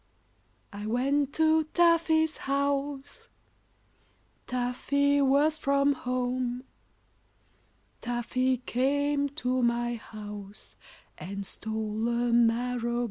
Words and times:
I 0.73 0.87
went 0.87 1.31
to 1.33 1.63
Taffy's 1.63 2.37
house, 2.37 3.29
Taffy 4.47 5.21
was 5.21 5.59
from 5.59 5.93
home; 5.93 6.63
Taffy 8.01 8.57
came 8.65 9.29
to 9.29 9.61
my 9.61 9.97
house 9.97 10.75
And 11.19 11.45
stole 11.45 12.07
a 12.09 12.33
marrow 12.33 12.81
bone. 12.81 12.99